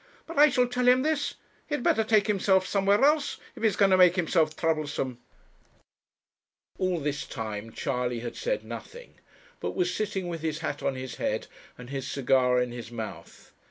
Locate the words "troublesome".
4.55-5.19